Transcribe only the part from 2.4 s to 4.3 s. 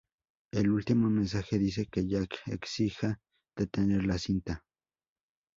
exija detener la